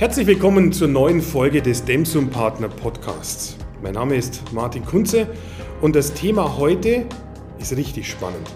Herzlich 0.00 0.26
willkommen 0.26 0.72
zur 0.72 0.88
neuen 0.88 1.20
Folge 1.20 1.60
des 1.60 1.84
Demsum 1.84 2.30
Partner 2.30 2.68
Podcasts. 2.68 3.58
Mein 3.82 3.92
Name 3.92 4.16
ist 4.16 4.50
Martin 4.50 4.82
Kunze 4.82 5.26
und 5.82 5.94
das 5.94 6.14
Thema 6.14 6.56
heute 6.56 7.04
ist 7.58 7.76
richtig 7.76 8.08
spannend. 8.08 8.50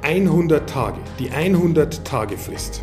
100 0.00 0.66
Tage, 0.66 0.98
die 1.18 1.28
100 1.30 2.02
Tage 2.02 2.38
Frist. 2.38 2.82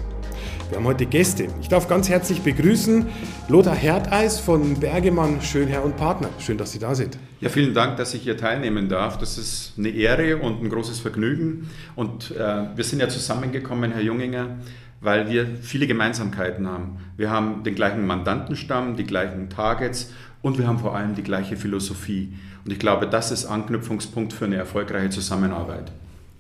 Wir 0.70 0.78
haben 0.78 0.86
heute 0.86 1.07
Gäste. 1.07 1.48
Ich 1.60 1.70
darf 1.70 1.88
ganz 1.88 2.07
herzlich 2.07 2.41
begrüßen 2.41 3.07
Lothar 3.48 3.76
Herdeis 3.76 4.39
von 4.39 4.80
Bergemann 4.80 5.41
Schönherr 5.41 5.84
und 5.84 5.98
Partner. 5.98 6.30
Schön, 6.38 6.59
dass 6.59 6.71
Sie 6.71 6.80
da 6.80 6.93
sind. 6.93 7.18
Ja, 7.41 7.50
vielen 7.50 7.73
Dank, 7.73 7.98
dass 7.98 8.14
ich 8.14 8.21
hier 8.21 8.38
teilnehmen 8.38 8.89
darf. 8.89 9.18
Das 9.18 9.39
ist 9.39 9.73
eine 9.80 9.89
Ehre 9.89 10.38
und 10.38 10.64
ein 10.64 10.70
großes 10.70 11.00
Vergnügen. 11.00 11.68
Und 11.95 12.30
äh, 12.30 12.38
wir 12.75 12.84
sind 12.84 13.00
ja 13.00 13.09
zusammengekommen, 13.09 13.92
Herr 13.92 14.04
Junginger, 14.04 14.60
weil 15.04 15.30
wir 15.30 15.48
viele 15.62 15.86
Gemeinsamkeiten 15.86 16.68
haben. 16.68 16.98
Wir 17.18 17.30
haben 17.30 17.64
den 17.64 17.75
gleichen 17.75 18.06
Mandantenstamm, 18.07 18.96
die 18.96 19.04
gleichen 19.04 19.50
Targets 19.50 20.11
und 20.42 20.57
wir 20.57 20.68
haben 20.68 20.80
vor 20.80 20.96
allem 20.96 21.16
die 21.16 21.24
gleiche 21.24 21.57
Philosophie. 21.57 22.34
Und 22.66 22.71
ich 22.71 22.80
glaube, 22.80 23.08
das 23.08 23.32
ist 23.32 23.46
Anknüpfungspunkt 23.46 24.34
für 24.34 24.46
eine 24.46 24.56
erfolgreiche 24.56 25.10
Zusammenarbeit. 25.10 25.92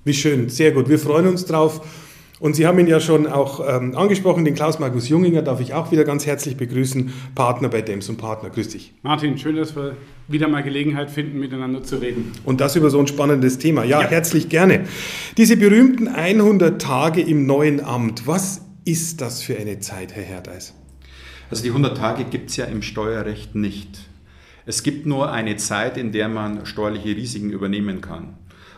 Wie 0.05 0.13
schön, 0.13 0.49
sehr 0.49 0.71
gut. 0.71 0.89
Wir 0.89 0.99
freuen 0.99 1.27
uns 1.27 1.45
drauf. 1.45 1.81
Und 2.43 2.57
Sie 2.57 2.67
haben 2.67 2.77
ihn 2.77 2.87
ja 2.87 2.99
schon 2.99 3.25
auch 3.25 3.61
ähm, 3.65 3.95
angesprochen, 3.95 4.43
den 4.43 4.53
Klaus-Markus 4.53 5.07
Junginger 5.07 5.43
darf 5.43 5.61
ich 5.61 5.73
auch 5.73 5.93
wieder 5.93 6.03
ganz 6.03 6.25
herzlich 6.25 6.57
begrüßen, 6.57 7.13
Partner 7.35 7.69
bei 7.69 7.81
Dems 7.81 8.09
und 8.09 8.17
Partner. 8.17 8.49
Grüß 8.49 8.67
dich. 8.67 8.93
Martin, 9.01 9.37
schön, 9.37 9.55
dass 9.55 9.77
wir 9.77 9.95
wieder 10.27 10.49
mal 10.49 10.61
Gelegenheit 10.61 11.09
finden, 11.09 11.39
miteinander 11.39 11.83
zu 11.83 12.01
reden. 12.01 12.33
Und 12.43 12.59
das 12.59 12.75
über 12.75 12.89
so 12.89 12.99
ein 12.99 13.07
spannendes 13.07 13.59
Thema. 13.59 13.85
Ja, 13.85 14.01
ja. 14.01 14.09
herzlich 14.09 14.49
gerne. 14.49 14.87
Diese 15.37 15.55
berühmten 15.55 16.09
100 16.09 16.81
Tage 16.81 17.21
im 17.21 17.45
neuen 17.45 17.79
Amt, 17.79 18.27
was 18.27 18.59
ist 18.83 19.21
das 19.21 19.41
für 19.41 19.57
eine 19.57 19.79
Zeit, 19.79 20.13
Herr 20.13 20.23
Herdeis? 20.23 20.73
Also 21.49 21.63
die 21.63 21.69
100 21.69 21.95
Tage 21.95 22.25
gibt 22.25 22.49
es 22.49 22.57
ja 22.57 22.65
im 22.65 22.81
Steuerrecht 22.81 23.55
nicht. 23.55 23.99
Es 24.65 24.83
gibt 24.83 25.05
nur 25.05 25.31
eine 25.31 25.55
Zeit, 25.55 25.95
in 25.95 26.11
der 26.11 26.27
man 26.27 26.65
steuerliche 26.65 27.15
Risiken 27.15 27.51
übernehmen 27.51 28.01
kann. 28.01 28.33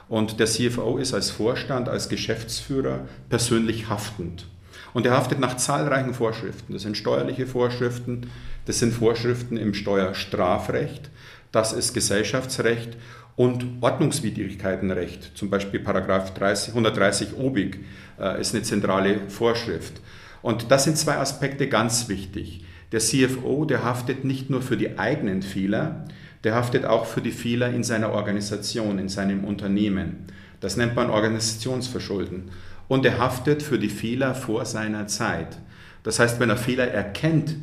Und 0.08 0.40
der 0.40 0.48
CFO 0.48 0.98
ist 0.98 1.14
als 1.14 1.32
Vorstand, 1.32 1.90
als 1.90 2.10
Geschäftsführer 2.10 3.08
persönlich 3.30 3.90
haftend. 3.90 4.48
Und 4.94 5.06
er 5.06 5.14
haftet 5.14 5.40
nach 5.40 5.58
zahlreichen 5.58 6.14
Vorschriften. 6.14 6.74
Das 6.74 6.84
sind 6.84 6.96
steuerliche 6.96 7.48
Vorschriften, 7.48 8.30
das 8.66 8.80
sind 8.80 8.94
Vorschriften 8.94 9.58
im 9.58 9.74
Steuerstrafrecht, 9.74 11.10
das 11.52 11.74
ist 11.74 11.94
Gesellschaftsrecht 11.94 12.98
und 13.36 13.66
Ordnungswidrigkeitenrecht. 13.82 15.32
Zum 15.36 15.50
Beispiel 15.50 15.80
Paragraph 15.80 16.34
30, 16.34 16.70
130 16.70 17.38
OBIG 17.38 17.80
äh, 18.20 18.40
ist 18.40 18.54
eine 18.54 18.64
zentrale 18.64 19.30
Vorschrift. 19.30 20.02
Und 20.42 20.72
das 20.72 20.84
sind 20.84 20.98
zwei 20.98 21.18
Aspekte 21.18 21.68
ganz 21.68 22.08
wichtig. 22.08 22.64
Der 22.92 23.00
CFO, 23.00 23.66
der 23.66 23.84
haftet 23.84 24.24
nicht 24.24 24.50
nur 24.50 24.62
für 24.62 24.78
die 24.78 24.98
eigenen 24.98 25.42
Fehler, 25.42 26.06
der 26.46 26.54
haftet 26.54 26.86
auch 26.86 27.08
für 27.08 27.22
die 27.22 27.32
Fehler 27.32 27.72
in 27.72 27.84
seiner 27.84 28.12
Organisation, 28.12 29.00
in 29.00 29.10
seinem 29.10 29.44
Unternehmen. 29.44 30.28
Das 30.60 30.78
nennt 30.78 30.96
man 30.96 31.10
Organisationsverschulden. 31.10 32.52
Und 32.88 33.04
er 33.04 33.18
haftet 33.18 33.64
für 33.64 33.80
die 33.80 33.90
Fehler 33.90 34.36
vor 34.36 34.64
seiner 34.64 35.08
Zeit. 35.08 35.58
Das 36.04 36.20
heißt, 36.20 36.40
wenn 36.40 36.52
er 36.52 36.58
Fehler 36.58 36.88
erkennt, 36.88 37.56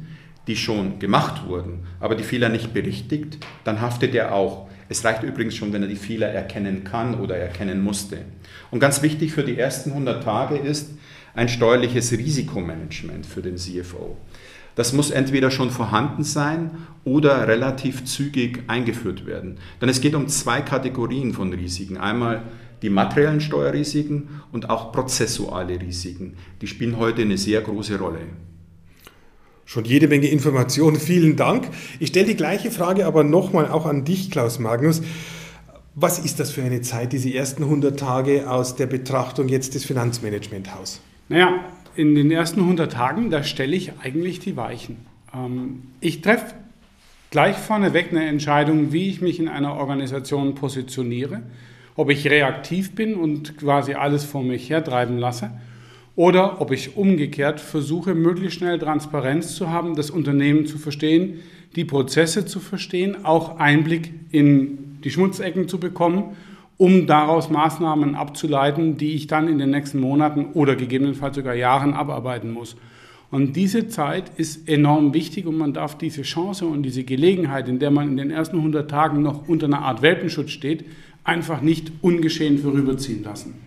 die 0.48 0.56
schon 0.56 0.98
gemacht 0.98 1.46
wurden, 1.46 1.86
aber 2.00 2.16
die 2.16 2.24
Fehler 2.24 2.48
nicht 2.48 2.74
berichtigt, 2.74 3.38
dann 3.62 3.80
haftet 3.80 4.16
er 4.16 4.34
auch. 4.34 4.68
Es 4.88 5.04
reicht 5.04 5.22
übrigens 5.22 5.54
schon, 5.54 5.72
wenn 5.72 5.82
er 5.82 5.88
die 5.88 5.94
Fehler 5.94 6.26
erkennen 6.26 6.82
kann 6.82 7.20
oder 7.20 7.36
erkennen 7.36 7.80
musste. 7.80 8.18
Und 8.72 8.80
ganz 8.80 9.00
wichtig 9.00 9.32
für 9.32 9.44
die 9.44 9.58
ersten 9.58 9.90
100 9.90 10.24
Tage 10.24 10.56
ist 10.56 10.90
ein 11.34 11.48
steuerliches 11.48 12.10
Risikomanagement 12.10 13.26
für 13.26 13.42
den 13.42 13.56
CFO. 13.56 14.16
Das 14.74 14.92
muss 14.92 15.10
entweder 15.10 15.50
schon 15.50 15.70
vorhanden 15.70 16.24
sein 16.24 16.70
oder 17.04 17.46
relativ 17.46 18.04
zügig 18.04 18.62
eingeführt 18.68 19.26
werden. 19.26 19.58
Denn 19.80 19.88
es 19.88 20.00
geht 20.00 20.14
um 20.14 20.28
zwei 20.28 20.62
Kategorien 20.62 21.34
von 21.34 21.52
Risiken. 21.52 21.98
Einmal 21.98 22.42
die 22.82 22.90
materiellen 22.90 23.40
Steuerrisiken 23.40 24.40
und 24.50 24.70
auch 24.70 24.92
prozessuale 24.92 25.80
Risiken. 25.80 26.34
Die 26.60 26.66
spielen 26.66 26.96
heute 26.96 27.22
eine 27.22 27.38
sehr 27.38 27.60
große 27.60 27.98
Rolle. 27.98 28.20
Schon 29.64 29.84
jede 29.84 30.08
Menge 30.08 30.26
Informationen, 30.26 30.96
vielen 31.00 31.36
Dank. 31.36 31.68
Ich 32.00 32.08
stelle 32.08 32.26
die 32.26 32.36
gleiche 32.36 32.70
Frage 32.70 33.06
aber 33.06 33.24
nochmal 33.24 33.68
auch 33.68 33.86
an 33.86 34.04
dich, 34.04 34.30
Klaus 34.30 34.58
Magnus. 34.58 35.02
Was 35.94 36.18
ist 36.18 36.40
das 36.40 36.50
für 36.50 36.62
eine 36.62 36.80
Zeit, 36.80 37.12
diese 37.12 37.32
ersten 37.32 37.64
100 37.64 37.98
Tage 37.98 38.50
aus 38.50 38.76
der 38.76 38.86
Betrachtung 38.86 39.48
jetzt 39.48 39.74
des 39.74 39.84
Finanzmanagementhaus? 39.84 41.00
Naja, 41.28 41.64
in 41.96 42.14
den 42.14 42.30
ersten 42.30 42.60
100 42.60 42.92
Tagen, 42.92 43.30
da 43.30 43.42
stelle 43.42 43.76
ich 43.76 43.92
eigentlich 44.02 44.40
die 44.40 44.56
Weichen. 44.56 44.96
Ähm, 45.34 45.82
ich 46.00 46.22
treffe 46.22 46.54
gleich 47.30 47.56
vorneweg 47.56 48.08
eine 48.10 48.26
Entscheidung, 48.26 48.92
wie 48.92 49.08
ich 49.08 49.20
mich 49.20 49.38
in 49.40 49.48
einer 49.48 49.74
Organisation 49.74 50.54
positioniere, 50.54 51.42
ob 51.96 52.10
ich 52.10 52.28
reaktiv 52.28 52.94
bin 52.94 53.14
und 53.14 53.56
quasi 53.58 53.94
alles 53.94 54.24
vor 54.24 54.42
mich 54.42 54.70
hertreiben 54.70 55.18
lasse 55.18 55.50
oder 56.14 56.60
ob 56.60 56.72
ich 56.72 56.96
umgekehrt 56.96 57.60
versuche, 57.60 58.14
möglichst 58.14 58.58
schnell 58.58 58.78
Transparenz 58.78 59.54
zu 59.54 59.70
haben, 59.70 59.96
das 59.96 60.10
Unternehmen 60.10 60.66
zu 60.66 60.78
verstehen, 60.78 61.40
die 61.74 61.84
Prozesse 61.84 62.44
zu 62.44 62.60
verstehen, 62.60 63.24
auch 63.24 63.58
Einblick 63.58 64.12
in 64.30 64.98
die 65.02 65.10
Schmutzecken 65.10 65.68
zu 65.68 65.80
bekommen 65.80 66.36
um 66.76 67.06
daraus 67.06 67.50
Maßnahmen 67.50 68.14
abzuleiten, 68.14 68.96
die 68.96 69.12
ich 69.12 69.26
dann 69.26 69.48
in 69.48 69.58
den 69.58 69.70
nächsten 69.70 70.00
Monaten 70.00 70.46
oder 70.54 70.76
gegebenenfalls 70.76 71.36
sogar 71.36 71.54
Jahren 71.54 71.94
abarbeiten 71.94 72.52
muss. 72.52 72.76
Und 73.30 73.56
diese 73.56 73.88
Zeit 73.88 74.30
ist 74.36 74.68
enorm 74.68 75.14
wichtig 75.14 75.46
und 75.46 75.56
man 75.56 75.72
darf 75.72 75.96
diese 75.96 76.20
Chance 76.20 76.66
und 76.66 76.82
diese 76.82 77.02
Gelegenheit, 77.02 77.66
in 77.66 77.78
der 77.78 77.90
man 77.90 78.08
in 78.08 78.16
den 78.18 78.30
ersten 78.30 78.58
100 78.58 78.90
Tagen 78.90 79.22
noch 79.22 79.48
unter 79.48 79.66
einer 79.66 79.80
Art 79.80 80.02
Welpenschutz 80.02 80.50
steht, 80.50 80.84
einfach 81.24 81.62
nicht 81.62 81.92
ungeschehen 82.02 82.58
vorüberziehen 82.58 83.22
lassen. 83.24 83.66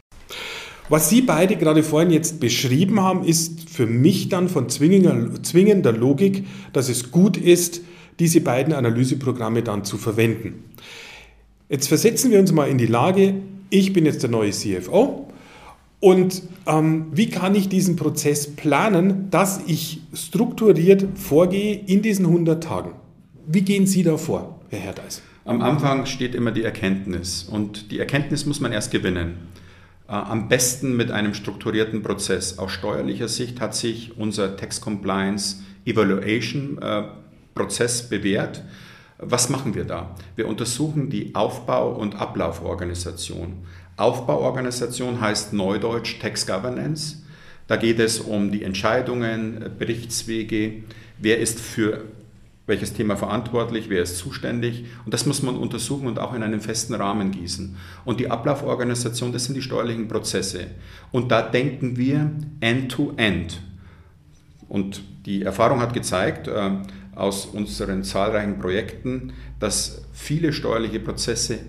Was 0.88 1.10
Sie 1.10 1.22
beide 1.22 1.56
gerade 1.56 1.82
vorhin 1.82 2.12
jetzt 2.12 2.40
beschrieben 2.40 3.02
haben, 3.02 3.24
ist 3.24 3.72
für 3.72 3.88
mich 3.88 4.30
dann 4.30 4.50
von 4.50 4.70
zwingender, 4.70 5.92
Logik, 5.92 6.46
dass 6.74 6.90
es 6.90 7.12
gut 7.12 7.38
ist, 7.38 7.82
diese 8.20 8.42
beiden 8.42 8.72
Analyseprogramme 8.72 9.64
dann 9.64 9.84
zu 9.84 9.98
verwenden. 9.98 10.64
Jetzt 11.68 11.88
versetzen 11.88 12.30
wir 12.30 12.40
uns 12.40 12.52
mal 12.52 12.70
in 12.70 12.78
die 12.78 12.86
Lage, 12.86 13.36
ich 13.72 13.92
bin 13.92 14.06
jetzt 14.06 14.22
der 14.22 14.30
neue 14.30 14.52
CFO 14.52 15.28
und 16.00 16.44
ähm, 16.68 17.08
wie 17.12 17.30
kann 17.30 17.56
ich 17.56 17.70
diesen 17.70 17.96
Prozess 17.96 18.56
planen, 18.56 19.32
dass 19.32 19.62
ich 19.66 20.02
strukturiert 20.14 21.08
vorgehe 21.16 21.74
in 21.76 22.04
diesen 22.04 22.28
100 22.28 22.64
Tagen? 22.64 22.92
Wie 23.48 23.64
gehen 23.64 23.88
Sie 23.88 24.04
da 24.04 24.18
vor, 24.18 24.60
Herr 24.70 24.80
Herdeis? 24.80 25.24
Am 25.44 25.62
Anfang 25.62 26.06
steht 26.06 26.36
immer 26.36 26.52
die 26.52 26.64
Erkenntnis 26.64 27.44
und 27.44 27.92
die 27.92 27.98
Erkenntnis 27.98 28.46
muss 28.46 28.60
man 28.60 28.72
erst 28.72 28.92
gewinnen. 28.92 29.38
Äh, 30.08 30.12
am 30.12 30.48
besten 30.48 30.96
mit 30.96 31.10
einem 31.10 31.34
strukturierten 31.34 32.04
Prozess. 32.04 32.60
Aus 32.60 32.74
steuerlicher 32.74 33.28
Sicht 33.28 33.60
hat 33.60 33.74
sich 33.74 34.18
unser 34.18 34.56
Tax 34.56 34.82
Compliance 34.82 35.64
Evaluation 35.84 36.78
äh, 36.80 37.04
Prozess 37.56 38.08
bewährt. 38.08 38.64
Was 39.18 39.50
machen 39.50 39.76
wir 39.76 39.86
da? 39.86 40.16
Wir 40.36 40.48
untersuchen 40.48 41.10
die 41.10 41.36
Aufbau- 41.36 41.94
und 41.94 42.16
Ablauforganisation. 42.16 43.54
Aufbauorganisation 43.96 45.22
heißt 45.22 45.54
neudeutsch 45.54 46.20
Tax 46.20 46.46
Governance. 46.46 47.24
Da 47.68 47.78
geht 47.78 48.00
es 48.00 48.20
um 48.20 48.52
die 48.52 48.64
Entscheidungen, 48.64 49.72
Berichtswege, 49.80 50.84
wer 51.18 51.40
ist 51.40 51.60
für 51.60 52.04
welches 52.68 52.94
Thema 52.94 53.16
verantwortlich, 53.16 53.90
wer 53.90 54.02
ist 54.02 54.18
zuständig. 54.18 54.86
Und 55.06 55.14
das 55.14 55.26
muss 55.26 55.44
man 55.44 55.56
untersuchen 55.56 56.08
und 56.08 56.20
auch 56.20 56.34
in 56.34 56.44
einen 56.44 56.62
festen 56.62 56.94
Rahmen 56.94 57.32
gießen. 57.32 57.78
Und 58.04 58.20
die 58.20 58.30
Ablauforganisation, 58.30 59.32
das 59.32 59.46
sind 59.46 59.56
die 59.56 59.62
steuerlichen 59.62 60.08
Prozesse. 60.08 60.68
Und 61.12 61.32
da 61.32 61.42
denken 61.42 61.96
wir 61.96 62.32
end-to-end. 62.60 63.54
-end. 63.54 63.58
Und 64.68 65.04
die 65.26 65.44
Erfahrung 65.44 65.80
hat 65.80 65.94
gezeigt, 65.94 66.48
äh, 66.48 66.72
aus 67.16 67.46
unseren 67.46 68.04
zahlreichen 68.04 68.60
Projekten, 68.60 69.34
dass 69.60 70.04
viele 70.14 70.54
steuerliche 70.54 71.00
Prozesse 71.00 71.60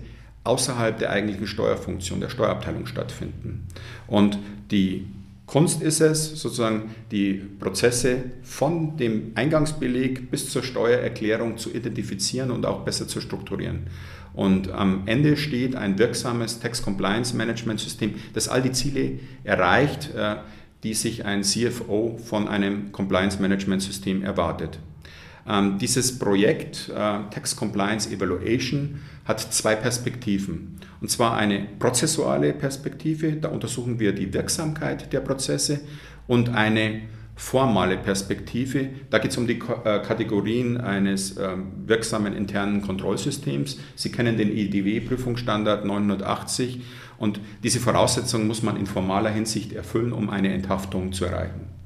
außerhalb 0.43 0.97
der 0.97 1.09
eigentlichen 1.09 1.47
Steuerfunktion 1.47 2.21
der 2.21 2.29
Steuerabteilung 2.29 2.85
stattfinden. 2.85 3.67
Und 4.07 4.39
die 4.71 5.07
Kunst 5.45 5.81
ist 5.81 6.01
es, 6.01 6.41
sozusagen 6.41 6.93
die 7.09 7.33
Prozesse 7.33 8.17
von 8.43 8.97
dem 8.97 9.31
Eingangsbeleg 9.35 10.29
bis 10.29 10.49
zur 10.49 10.61
Steuererklärung 10.61 11.57
zu 11.57 11.73
identifizieren 11.73 12.51
und 12.51 12.65
auch 12.65 12.83
besser 12.83 13.07
zu 13.07 13.21
strukturieren. 13.21 13.87
Und 14.33 14.69
am 14.71 15.03
Ende 15.05 15.37
steht 15.37 15.75
ein 15.75 15.97
wirksames 15.97 16.59
Tax 16.59 16.81
Compliance 16.81 17.35
Management 17.35 17.79
System, 17.79 18.15
das 18.33 18.49
all 18.49 18.61
die 18.61 18.73
Ziele 18.73 19.19
erreicht, 19.45 20.13
äh, 20.15 20.35
die 20.83 20.93
sich 20.93 21.25
ein 21.25 21.43
CFO 21.43 22.19
von 22.23 22.47
einem 22.47 22.91
Compliance 22.91 23.41
Management 23.41 23.81
System 23.81 24.23
erwartet. 24.23 24.79
Ähm, 25.47 25.77
dieses 25.77 26.19
Projekt 26.19 26.89
äh, 26.89 26.93
Tax 26.93 27.55
Compliance 27.55 28.09
Evaluation 28.09 28.99
hat 29.25 29.39
zwei 29.39 29.75
Perspektiven. 29.75 30.79
Und 30.99 31.09
zwar 31.09 31.37
eine 31.37 31.67
prozessuale 31.79 32.53
Perspektive, 32.53 33.33
da 33.33 33.49
untersuchen 33.49 33.99
wir 33.99 34.13
die 34.13 34.33
Wirksamkeit 34.33 35.13
der 35.13 35.21
Prozesse 35.21 35.81
und 36.27 36.49
eine 36.49 37.01
formale 37.35 37.97
Perspektive. 37.97 38.89
Da 39.09 39.19
geht 39.19 39.31
es 39.31 39.37
um 39.37 39.47
die 39.47 39.59
äh, 39.83 39.99
Kategorien 39.99 40.77
eines 40.77 41.37
ähm, 41.37 41.71
wirksamen 41.85 42.33
internen 42.33 42.81
Kontrollsystems. 42.81 43.79
Sie 43.95 44.11
kennen 44.11 44.37
den 44.37 44.51
IDW-Prüfungsstandard 44.51 45.85
980 45.85 46.81
und 47.19 47.39
diese 47.63 47.79
Voraussetzungen 47.79 48.47
muss 48.47 48.63
man 48.63 48.75
in 48.75 48.87
formaler 48.87 49.29
Hinsicht 49.29 49.71
erfüllen, 49.73 50.13
um 50.13 50.29
eine 50.29 50.51
Enthaftung 50.51 51.13
zu 51.13 51.25
erreichen. 51.25 51.76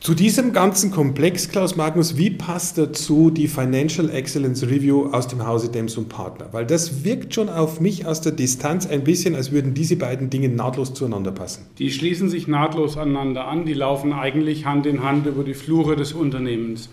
Zu 0.00 0.14
diesem 0.14 0.54
ganzen 0.54 0.90
Komplex, 0.90 1.50
Klaus 1.50 1.76
Magnus, 1.76 2.16
wie 2.16 2.30
passt 2.30 2.78
dazu 2.78 3.28
die 3.28 3.48
Financial 3.48 4.08
Excellence 4.08 4.62
Review 4.62 5.10
aus 5.12 5.28
dem 5.28 5.46
Hause 5.46 5.70
Dems 5.70 5.98
und 5.98 6.08
Partner? 6.08 6.48
Weil 6.52 6.64
das 6.64 7.04
wirkt 7.04 7.34
schon 7.34 7.50
auf 7.50 7.82
mich 7.82 8.06
aus 8.06 8.22
der 8.22 8.32
Distanz 8.32 8.86
ein 8.86 9.04
bisschen, 9.04 9.34
als 9.34 9.52
würden 9.52 9.74
diese 9.74 9.96
beiden 9.96 10.30
Dinge 10.30 10.48
nahtlos 10.48 10.94
zueinander 10.94 11.32
passen. 11.32 11.66
Die 11.78 11.90
schließen 11.90 12.30
sich 12.30 12.48
nahtlos 12.48 12.96
aneinander 12.96 13.46
an, 13.46 13.66
die 13.66 13.74
laufen 13.74 14.14
eigentlich 14.14 14.64
Hand 14.64 14.86
in 14.86 15.02
Hand 15.02 15.26
über 15.26 15.44
die 15.44 15.52
Flure 15.52 15.96
des 15.96 16.14
Unternehmens. 16.14 16.88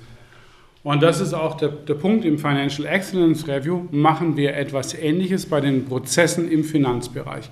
Und 0.84 1.02
das 1.02 1.22
ist 1.22 1.34
auch 1.34 1.56
der, 1.56 1.70
der 1.70 1.94
Punkt 1.94 2.26
im 2.26 2.38
Financial 2.38 2.86
Excellence 2.86 3.48
Review, 3.48 3.86
machen 3.90 4.36
wir 4.36 4.54
etwas 4.54 4.94
Ähnliches 4.94 5.46
bei 5.46 5.62
den 5.62 5.86
Prozessen 5.86 6.52
im 6.52 6.66
Finanzbereich. 6.66 7.50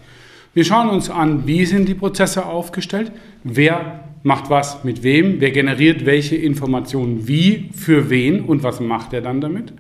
Wir 0.54 0.66
schauen 0.66 0.90
uns 0.90 1.10
an, 1.10 1.48
wie 1.48 1.66
sind 1.66 1.88
die 1.88 1.96
Prozesse 1.96 2.46
aufgestellt, 2.46 3.14
wer 3.46 4.02
macht 4.26 4.50
was 4.50 4.84
mit 4.84 5.04
wem, 5.04 5.40
wer 5.40 5.52
generiert 5.52 6.06
welche 6.08 6.36
Informationen 6.36 7.28
wie, 7.28 7.70
für 7.76 8.10
wen 8.10 8.42
und 8.42 8.64
was 8.64 8.80
macht 8.80 9.14
er 9.14 9.22
dann 9.22 9.40
damit. 9.40 9.72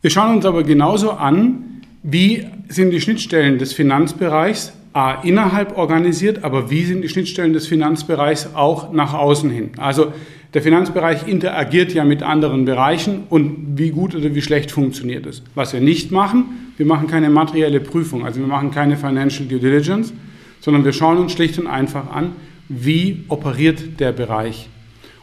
Wir 0.00 0.10
schauen 0.10 0.36
uns 0.36 0.46
aber 0.46 0.62
genauso 0.62 1.10
an, 1.10 1.82
wie 2.02 2.46
sind 2.68 2.90
die 2.90 3.02
Schnittstellen 3.02 3.58
des 3.58 3.74
Finanzbereichs 3.74 4.72
A, 4.94 5.20
innerhalb 5.22 5.76
organisiert, 5.76 6.42
aber 6.42 6.70
wie 6.70 6.84
sind 6.84 7.02
die 7.02 7.08
Schnittstellen 7.08 7.52
des 7.52 7.66
Finanzbereichs 7.66 8.54
auch 8.54 8.92
nach 8.92 9.12
außen 9.12 9.50
hin. 9.50 9.70
Also 9.76 10.12
der 10.54 10.62
Finanzbereich 10.62 11.28
interagiert 11.28 11.92
ja 11.92 12.02
mit 12.02 12.22
anderen 12.22 12.64
Bereichen 12.64 13.24
und 13.28 13.78
wie 13.78 13.90
gut 13.90 14.14
oder 14.16 14.34
wie 14.34 14.42
schlecht 14.42 14.72
funktioniert 14.72 15.26
es. 15.26 15.42
Was 15.54 15.74
wir 15.74 15.80
nicht 15.80 16.10
machen, 16.10 16.72
wir 16.78 16.86
machen 16.86 17.08
keine 17.08 17.28
materielle 17.28 17.78
Prüfung, 17.78 18.24
also 18.24 18.40
wir 18.40 18.48
machen 18.48 18.70
keine 18.70 18.96
Financial 18.96 19.46
Due 19.46 19.60
Diligence, 19.60 20.14
sondern 20.60 20.84
wir 20.84 20.94
schauen 20.94 21.18
uns 21.18 21.32
schlicht 21.32 21.58
und 21.58 21.66
einfach 21.66 22.10
an, 22.10 22.32
wie 22.70 23.24
operiert 23.28 23.98
der 23.98 24.12
Bereich 24.12 24.68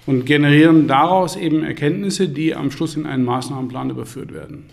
und 0.06 0.26
generieren 0.26 0.88
daraus 0.88 1.38
eben 1.38 1.64
Erkenntnisse, 1.64 2.28
die 2.28 2.54
am 2.54 2.72
Schluss 2.72 2.98
in 2.98 3.06
einen 3.06 3.24
Maßnahmenplan 3.24 3.90
überführt 3.90 4.34
werden. 4.34 4.66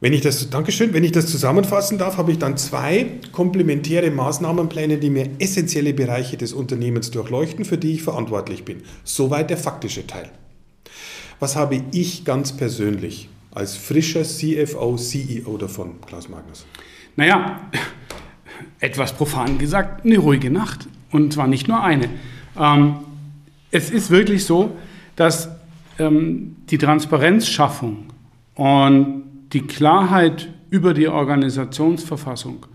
Wenn 0.00 0.14
ich 0.14 0.22
das, 0.22 0.48
Dankeschön, 0.48 0.94
wenn 0.94 1.04
ich 1.04 1.12
das 1.12 1.26
zusammenfassen 1.26 1.98
darf, 1.98 2.16
habe 2.16 2.32
ich 2.32 2.38
dann 2.38 2.56
zwei 2.56 3.06
komplementäre 3.32 4.10
Maßnahmenpläne, 4.10 4.96
die 4.96 5.10
mir 5.10 5.30
essentielle 5.38 5.92
Bereiche 5.92 6.38
des 6.38 6.54
Unternehmens 6.54 7.10
durchleuchten, 7.10 7.66
für 7.66 7.78
die 7.78 7.92
ich 7.92 8.02
verantwortlich 8.02 8.64
bin. 8.64 8.82
Soweit 9.04 9.50
der 9.50 9.58
faktische 9.58 10.06
Teil. 10.06 10.30
Was 11.38 11.54
habe 11.54 11.82
ich 11.92 12.24
ganz 12.24 12.56
persönlich 12.56 13.28
als 13.50 13.76
frischer 13.76 14.24
CFO, 14.24 14.96
CEO 14.96 15.58
davon, 15.58 16.00
Klaus 16.06 16.30
Magnus? 16.30 16.66
Naja, 17.16 17.70
etwas 18.80 19.12
profan 19.12 19.58
gesagt, 19.58 20.04
eine 20.04 20.18
ruhige 20.18 20.50
Nacht. 20.50 20.88
Und 21.14 21.32
zwar 21.32 21.46
nicht 21.46 21.68
nur 21.68 21.80
eine. 21.80 22.08
Ähm, 22.58 22.96
es 23.70 23.88
ist 23.92 24.10
wirklich 24.10 24.44
so, 24.44 24.72
dass 25.14 25.48
ähm, 26.00 26.56
die 26.70 26.76
Transparenzschaffung 26.76 28.06
und 28.56 29.22
die 29.52 29.60
Klarheit 29.60 30.48
über 30.70 30.92
die 30.92 31.06
Organisationsverfassung 31.06 32.66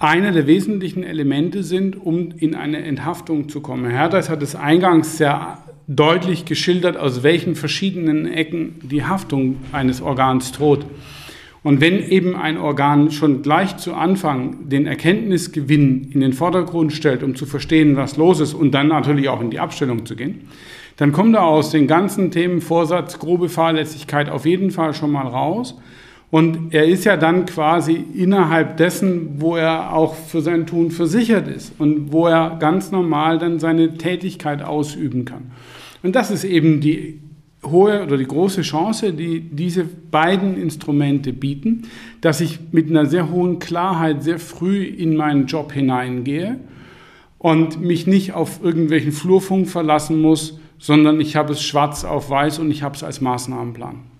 einer 0.00 0.32
der 0.32 0.48
wesentlichen 0.48 1.04
Elemente 1.04 1.62
sind, 1.62 1.94
um 1.94 2.32
in 2.32 2.56
eine 2.56 2.78
Enthaftung 2.78 3.48
zu 3.48 3.60
kommen. 3.60 3.88
Herr 3.90 4.00
Hertheis 4.00 4.28
hat 4.28 4.42
es 4.42 4.56
eingangs 4.56 5.16
sehr 5.16 5.58
deutlich 5.86 6.46
geschildert, 6.46 6.96
aus 6.96 7.22
welchen 7.22 7.54
verschiedenen 7.54 8.26
Ecken 8.26 8.80
die 8.82 9.04
Haftung 9.04 9.58
eines 9.70 10.02
Organs 10.02 10.50
droht. 10.50 10.84
Und 11.66 11.80
wenn 11.80 11.98
eben 11.98 12.36
ein 12.36 12.58
Organ 12.58 13.10
schon 13.10 13.42
gleich 13.42 13.76
zu 13.76 13.92
Anfang 13.92 14.68
den 14.68 14.86
Erkenntnisgewinn 14.86 16.12
in 16.12 16.20
den 16.20 16.32
Vordergrund 16.32 16.92
stellt, 16.92 17.24
um 17.24 17.34
zu 17.34 17.44
verstehen, 17.44 17.96
was 17.96 18.16
los 18.16 18.38
ist 18.38 18.54
und 18.54 18.70
dann 18.70 18.86
natürlich 18.86 19.28
auch 19.28 19.40
in 19.40 19.50
die 19.50 19.58
Abstellung 19.58 20.06
zu 20.06 20.14
gehen, 20.14 20.42
dann 20.96 21.10
kommt 21.10 21.34
er 21.34 21.42
aus 21.42 21.70
den 21.72 21.88
ganzen 21.88 22.30
Themen 22.30 22.60
Vorsatz, 22.60 23.18
grobe 23.18 23.48
Fahrlässigkeit 23.48 24.30
auf 24.30 24.46
jeden 24.46 24.70
Fall 24.70 24.94
schon 24.94 25.10
mal 25.10 25.26
raus. 25.26 25.76
Und 26.30 26.72
er 26.72 26.86
ist 26.86 27.04
ja 27.04 27.16
dann 27.16 27.46
quasi 27.46 28.00
innerhalb 28.14 28.76
dessen, 28.76 29.40
wo 29.40 29.56
er 29.56 29.92
auch 29.92 30.14
für 30.14 30.42
sein 30.42 30.68
Tun 30.68 30.92
versichert 30.92 31.48
ist 31.48 31.72
und 31.80 32.12
wo 32.12 32.28
er 32.28 32.58
ganz 32.60 32.92
normal 32.92 33.40
dann 33.40 33.58
seine 33.58 33.98
Tätigkeit 33.98 34.62
ausüben 34.62 35.24
kann. 35.24 35.50
Und 36.04 36.14
das 36.14 36.30
ist 36.30 36.44
eben 36.44 36.80
die 36.80 37.18
hohe 37.70 38.02
oder 38.02 38.16
die 38.16 38.26
große 38.26 38.62
Chance, 38.62 39.12
die 39.12 39.40
diese 39.40 39.84
beiden 39.84 40.60
Instrumente 40.60 41.32
bieten, 41.32 41.82
dass 42.20 42.40
ich 42.40 42.58
mit 42.72 42.90
einer 42.90 43.06
sehr 43.06 43.30
hohen 43.30 43.58
Klarheit 43.58 44.22
sehr 44.22 44.38
früh 44.38 44.84
in 44.84 45.16
meinen 45.16 45.46
Job 45.46 45.72
hineingehe 45.72 46.60
und 47.38 47.80
mich 47.80 48.06
nicht 48.06 48.32
auf 48.32 48.62
irgendwelchen 48.62 49.12
Flurfunk 49.12 49.68
verlassen 49.68 50.20
muss, 50.20 50.58
sondern 50.78 51.20
ich 51.20 51.36
habe 51.36 51.52
es 51.52 51.62
schwarz 51.62 52.04
auf 52.04 52.30
weiß 52.30 52.58
und 52.58 52.70
ich 52.70 52.82
habe 52.82 52.96
es 52.96 53.02
als 53.02 53.20
Maßnahmenplan 53.20 54.15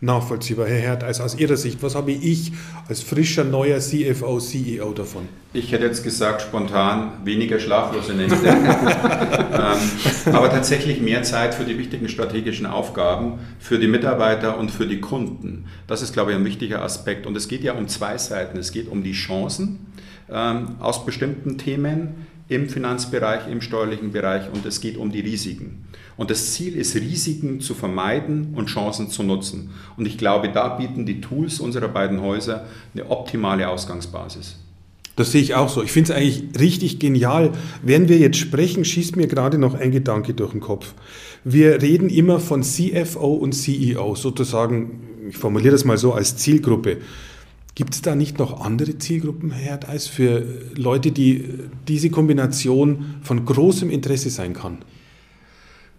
nachvollziehbar, 0.00 0.66
Herr 0.66 0.78
Herd, 0.78 1.04
also 1.04 1.22
aus 1.22 1.38
Ihrer 1.38 1.56
Sicht, 1.56 1.82
was 1.82 1.94
habe 1.94 2.12
ich 2.12 2.52
als 2.88 3.02
frischer 3.02 3.44
neuer 3.44 3.78
CFO, 3.78 4.38
CEO 4.38 4.92
davon? 4.92 5.28
Ich 5.52 5.72
hätte 5.72 5.84
jetzt 5.84 6.04
gesagt, 6.04 6.42
spontan 6.42 7.12
weniger 7.24 7.58
schlaflose 7.58 8.12
Nächte, 8.12 8.46
ähm, 8.46 10.34
aber 10.34 10.50
tatsächlich 10.50 11.00
mehr 11.00 11.22
Zeit 11.22 11.54
für 11.54 11.64
die 11.64 11.78
wichtigen 11.78 12.08
strategischen 12.08 12.66
Aufgaben, 12.66 13.38
für 13.58 13.78
die 13.78 13.88
Mitarbeiter 13.88 14.58
und 14.58 14.70
für 14.70 14.86
die 14.86 15.00
Kunden. 15.00 15.64
Das 15.86 16.02
ist, 16.02 16.12
glaube 16.12 16.32
ich, 16.32 16.36
ein 16.36 16.44
wichtiger 16.44 16.82
Aspekt. 16.82 17.26
Und 17.26 17.36
es 17.36 17.48
geht 17.48 17.64
ja 17.64 17.72
um 17.72 17.88
zwei 17.88 18.18
Seiten. 18.18 18.58
Es 18.58 18.72
geht 18.72 18.88
um 18.88 19.02
die 19.02 19.12
Chancen 19.12 19.86
ähm, 20.30 20.76
aus 20.78 21.06
bestimmten 21.06 21.56
Themen 21.56 22.26
im 22.48 22.68
Finanzbereich, 22.68 23.48
im 23.50 23.60
steuerlichen 23.60 24.12
Bereich 24.12 24.52
und 24.52 24.64
es 24.66 24.80
geht 24.80 24.96
um 24.96 25.10
die 25.10 25.20
Risiken. 25.20 25.84
Und 26.16 26.30
das 26.30 26.52
Ziel 26.52 26.76
ist, 26.76 26.94
Risiken 26.94 27.60
zu 27.60 27.74
vermeiden 27.74 28.54
und 28.54 28.66
Chancen 28.66 29.10
zu 29.10 29.22
nutzen. 29.22 29.70
Und 29.96 30.06
ich 30.06 30.16
glaube, 30.16 30.48
da 30.48 30.68
bieten 30.68 31.04
die 31.04 31.20
Tools 31.20 31.60
unserer 31.60 31.88
beiden 31.88 32.22
Häuser 32.22 32.66
eine 32.94 33.10
optimale 33.10 33.68
Ausgangsbasis. 33.68 34.56
Das 35.16 35.32
sehe 35.32 35.40
ich 35.40 35.54
auch 35.54 35.70
so. 35.70 35.82
Ich 35.82 35.92
finde 35.92 36.12
es 36.12 36.16
eigentlich 36.16 36.60
richtig 36.60 36.98
genial. 36.98 37.52
Während 37.82 38.08
wir 38.08 38.18
jetzt 38.18 38.36
sprechen, 38.36 38.84
schießt 38.84 39.16
mir 39.16 39.26
gerade 39.26 39.58
noch 39.58 39.74
ein 39.74 39.90
Gedanke 39.90 40.34
durch 40.34 40.52
den 40.52 40.60
Kopf. 40.60 40.94
Wir 41.42 41.80
reden 41.80 42.10
immer 42.10 42.38
von 42.38 42.62
CFO 42.62 43.34
und 43.34 43.52
CEO, 43.52 44.14
sozusagen, 44.14 45.00
ich 45.28 45.38
formuliere 45.38 45.72
das 45.72 45.84
mal 45.84 45.96
so 45.96 46.12
als 46.12 46.36
Zielgruppe. 46.36 46.98
Gibt 47.76 47.92
es 47.92 48.00
da 48.00 48.14
nicht 48.14 48.38
noch 48.38 48.62
andere 48.62 48.96
Zielgruppen, 48.96 49.50
Herr 49.50 49.76
Deis, 49.76 50.06
für 50.06 50.46
Leute, 50.74 51.12
die 51.12 51.44
diese 51.86 52.08
Kombination 52.08 53.16
von 53.20 53.44
großem 53.44 53.90
Interesse 53.90 54.30
sein 54.30 54.54
kann? 54.54 54.78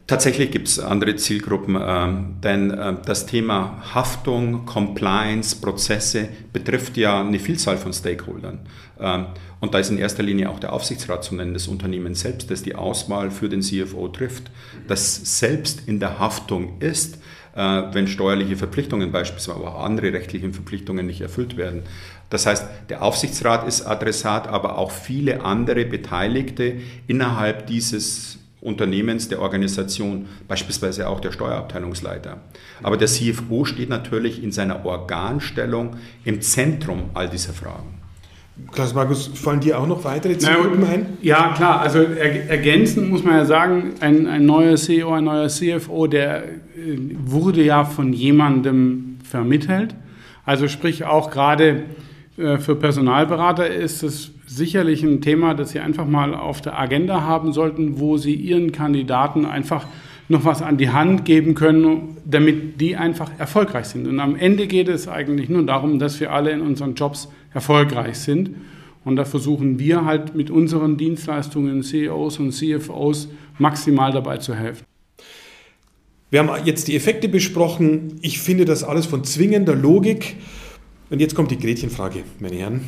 Tatsächlich 0.08 0.50
gibt 0.50 0.70
es 0.70 0.80
andere 0.80 1.18
Zielgruppen, 1.18 1.76
äh, 1.76 2.42
denn 2.44 2.72
äh, 2.72 2.96
das 3.06 3.28
Thema 3.28 3.94
Haftung, 3.94 4.66
Compliance, 4.66 5.58
Prozesse 5.58 6.30
betrifft 6.52 6.98
ja 6.98 7.22
eine 7.22 7.38
Vielzahl 7.38 7.78
von 7.78 7.94
Stakeholdern. 7.94 8.62
Ähm, 9.00 9.28
und 9.60 9.76
da 9.76 9.78
ist 9.78 9.92
in 9.92 10.00
erster 10.00 10.24
Linie 10.24 10.50
auch 10.50 10.60
der 10.60 10.74
Aufsichtsrat 10.74 11.24
zu 11.24 11.36
nennen, 11.36 11.54
das 11.54 11.68
Unternehmen 11.68 12.16
selbst, 12.16 12.50
das 12.50 12.64
die 12.64 12.74
Auswahl 12.74 13.30
für 13.30 13.50
den 13.50 13.62
CFO 13.62 14.08
trifft, 14.08 14.50
das 14.88 15.40
selbst 15.40 15.84
in 15.88 16.00
der 16.00 16.18
Haftung 16.18 16.80
ist, 16.80 17.20
wenn 17.58 18.08
steuerliche 18.08 18.56
Verpflichtungen 18.56 19.12
beispielsweise, 19.12 19.58
aber 19.58 19.76
auch 19.76 19.84
andere 19.84 20.14
rechtliche 20.14 20.54
Verpflichtungen 20.54 21.08
nicht 21.08 21.22
erfüllt 21.22 21.58
werden. 21.58 21.84
Das 22.30 22.46
heißt, 22.46 22.68
der 22.90 23.02
Aufsichtsrat 23.02 23.68
ist 23.68 23.86
Adressat, 23.86 24.48
aber 24.48 24.78
auch 24.78 24.92
viele 24.92 25.44
andere 25.44 25.86
Beteiligte 25.86 26.76
innerhalb 27.08 27.66
dieses 27.66 28.38
Unternehmens, 28.62 29.28
der 29.30 29.42
Organisation, 29.42 30.28
beispielsweise 30.48 31.08
auch 31.08 31.20
der 31.20 31.32
Steuerabteilungsleiter. 31.32 32.42
Aber 32.84 32.98
der 32.98 33.08
CFO 33.08 33.66
steht 33.66 33.90
natürlich 33.90 34.44
in 34.44 34.52
seiner 34.52 34.86
Organstellung 34.86 35.96
im 36.26 36.42
Zentrum 36.42 37.10
all 37.14 37.30
dieser 37.30 37.54
Fragen. 37.54 38.02
Klaus 38.72 38.94
Markus, 38.94 39.28
fallen 39.28 39.60
dir 39.60 39.80
auch 39.80 39.88
noch 39.88 40.04
weitere 40.04 40.38
Zielgruppen 40.38 40.84
ein? 40.84 41.18
Ja, 41.22 41.54
klar. 41.56 41.82
Also 41.82 42.00
ergänzend 42.00 43.10
muss 43.10 43.24
man 43.24 43.36
ja 43.36 43.46
sagen, 43.46 43.94
ein, 44.02 44.28
ein 44.28 44.46
neuer 44.46 44.76
CEO, 44.76 45.14
ein 45.14 45.24
neuer 45.24 45.48
CFO, 45.48 46.08
der 46.08 46.44
äh, 46.44 46.98
wurde 47.26 47.64
ja 47.64 47.86
von 47.86 48.14
jemandem 48.14 49.18
vermittelt. 49.24 49.96
Also 50.46 50.68
sprich 50.68 51.06
auch 51.06 51.32
gerade 51.32 51.84
äh, 52.38 52.58
für 52.58 52.76
Personalberater 52.76 53.68
ist 53.68 54.04
es 54.04 54.32
sicherlich 54.46 55.04
ein 55.04 55.22
Thema, 55.22 55.54
das 55.54 55.72
Sie 55.72 55.80
einfach 55.80 56.06
mal 56.06 56.34
auf 56.34 56.62
der 56.62 56.80
Agenda 56.80 57.22
haben 57.22 57.54
sollten, 57.54 58.00
wo 58.00 58.18
Sie 58.18 58.34
Ihren 58.34 58.72
Kandidaten 58.72 59.46
einfach 59.46 59.86
noch 60.30 60.44
was 60.46 60.62
an 60.62 60.78
die 60.78 60.90
Hand 60.90 61.26
geben 61.26 61.56
können, 61.56 62.18
damit 62.26 62.82
die 62.82 62.96
einfach 62.96 63.32
erfolgreich 63.38 63.86
sind. 63.86 64.08
Und 64.08 64.20
am 64.20 64.36
Ende 64.36 64.68
geht 64.68 64.90
es 64.90 65.08
eigentlich 65.08 65.50
nur 65.50 65.66
darum, 65.66 66.00
dass 66.00 66.20
wir 66.20 66.32
alle 66.32 66.52
in 66.52 66.62
unseren 66.62 66.96
Jobs 66.96 67.30
erfolgreich 67.54 68.18
sind. 68.20 68.52
Und 69.06 69.16
da 69.16 69.24
versuchen 69.24 69.80
wir 69.80 70.04
halt 70.04 70.36
mit 70.36 70.50
unseren 70.50 70.98
Dienstleistungen 70.98 71.82
CEOs 71.82 72.40
und 72.40 72.52
CFOs 72.52 73.30
maximal 73.58 74.12
dabei 74.12 74.38
zu 74.38 74.54
helfen. 74.54 74.84
Wir 76.30 76.42
haben 76.42 76.66
jetzt 76.66 76.90
die 76.90 76.96
Effekte 76.98 77.30
besprochen. 77.30 78.20
Ich 78.22 78.42
finde 78.42 78.66
das 78.66 78.84
alles 78.84 79.06
von 79.06 79.24
zwingender 79.24 79.76
Logik. 79.76 80.36
Und 81.10 81.22
jetzt 81.22 81.36
kommt 81.36 81.52
die 81.52 81.58
Gretchenfrage, 81.58 82.24
meine 82.40 82.58
Herren. 82.58 82.82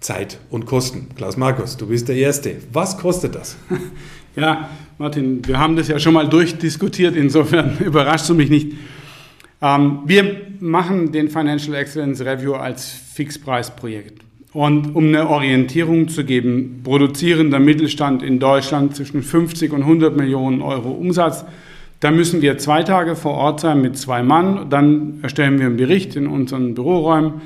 Zeit 0.00 0.38
und 0.50 0.66
Kosten. 0.66 1.08
Klaus 1.14 1.36
Markus, 1.36 1.76
du 1.76 1.86
bist 1.86 2.08
der 2.08 2.16
Erste. 2.16 2.56
Was 2.72 2.98
kostet 2.98 3.34
das? 3.34 3.56
Ja, 4.36 4.70
Martin, 4.96 5.44
wir 5.44 5.58
haben 5.58 5.74
das 5.74 5.88
ja 5.88 5.98
schon 5.98 6.14
mal 6.14 6.28
durchdiskutiert, 6.28 7.16
insofern 7.16 7.76
überrascht 7.84 8.28
du 8.28 8.34
mich 8.34 8.48
nicht. 8.48 8.74
Ähm, 9.60 9.98
wir 10.06 10.40
machen 10.60 11.10
den 11.10 11.28
Financial 11.28 11.74
Excellence 11.74 12.20
Review 12.20 12.54
als 12.54 12.88
Fixpreisprojekt. 12.88 14.22
Und 14.52 14.94
um 14.94 15.08
eine 15.08 15.28
Orientierung 15.28 16.08
zu 16.08 16.24
geben, 16.24 16.80
produzierender 16.84 17.58
Mittelstand 17.58 18.22
in 18.22 18.38
Deutschland 18.38 18.94
zwischen 18.94 19.24
50 19.24 19.72
und 19.72 19.82
100 19.82 20.16
Millionen 20.16 20.62
Euro 20.62 20.90
Umsatz, 20.90 21.44
da 21.98 22.12
müssen 22.12 22.40
wir 22.40 22.56
zwei 22.58 22.84
Tage 22.84 23.16
vor 23.16 23.34
Ort 23.34 23.60
sein 23.60 23.80
mit 23.80 23.98
zwei 23.98 24.22
Mann. 24.22 24.70
Dann 24.70 25.18
erstellen 25.22 25.58
wir 25.58 25.66
einen 25.66 25.76
Bericht 25.76 26.14
in 26.14 26.28
unseren 26.28 26.74
Büroräumen 26.74 27.42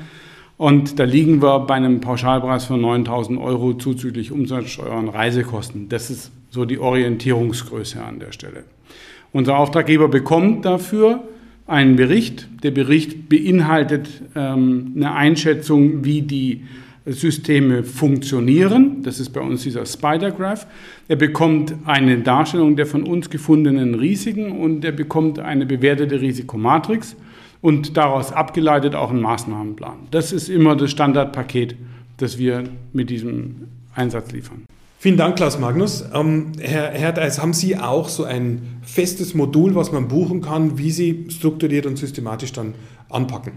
und 0.57 0.99
da 0.99 1.03
liegen 1.03 1.41
wir 1.41 1.59
bei 1.59 1.75
einem 1.75 1.99
Pauschalpreis 1.99 2.65
von 2.65 2.81
9000 2.81 3.39
Euro 3.39 3.73
zuzüglich 3.73 4.31
Umsatzsteuer 4.31 4.97
und 4.97 5.09
Reisekosten. 5.09 5.89
Das 5.89 6.09
ist 6.09 6.31
so 6.49 6.65
die 6.65 6.79
Orientierungsgröße 6.79 8.01
an 8.01 8.19
der 8.19 8.31
Stelle. 8.31 8.63
Unser 9.33 9.57
Auftraggeber 9.57 10.07
bekommt 10.07 10.63
dafür 10.63 11.23
einen 11.67 11.97
Bericht. 11.97 12.47
Der 12.63 12.71
Bericht 12.71 13.27
beinhaltet 13.27 14.07
ähm, 14.35 14.93
eine 14.95 15.13
Einschätzung, 15.13 16.05
wie 16.05 16.21
die 16.21 16.63
Systeme 17.05 17.83
funktionieren. 17.83 19.03
Das 19.03 19.19
ist 19.19 19.29
bei 19.29 19.41
uns 19.41 19.63
dieser 19.63 19.85
Spider-Graph. 19.85 20.65
Er 21.07 21.17
bekommt 21.17 21.75
eine 21.85 22.19
Darstellung 22.19 22.75
der 22.75 22.85
von 22.85 23.03
uns 23.03 23.29
gefundenen 23.29 23.95
Risiken 23.95 24.53
und 24.53 24.85
er 24.85 24.91
bekommt 24.91 25.37
eine 25.39 25.65
bewertete 25.65 26.21
Risikomatrix 26.21 27.15
und 27.65 27.97
daraus 27.97 28.31
abgeleitet 28.31 28.93
auch 28.93 29.09
einen 29.09 29.21
Maßnahmenplan. 29.21 29.97
Das 30.11 30.31
ist 30.31 30.49
immer 30.49 30.75
das 30.75 30.91
Standardpaket, 30.91 31.75
das 32.17 32.37
wir 32.37 32.65
mit 32.93 33.09
diesem 33.09 33.69
Einsatz 33.95 34.31
liefern. 34.31 34.65
Vielen 34.99 35.17
Dank, 35.17 35.35
Klaus 35.35 35.57
Magnus. 35.57 36.05
Ähm, 36.13 36.51
Herr, 36.59 36.91
Herr 36.91 37.11
Deis, 37.11 37.41
haben 37.41 37.53
Sie 37.53 37.75
auch 37.75 38.07
so 38.07 38.23
ein 38.23 38.79
festes 38.83 39.33
Modul, 39.33 39.73
was 39.73 39.91
man 39.91 40.07
buchen 40.07 40.41
kann, 40.41 40.77
wie 40.77 40.91
Sie 40.91 41.25
strukturiert 41.29 41.87
und 41.87 41.97
systematisch 41.97 42.53
dann 42.53 42.75
anpacken? 43.09 43.53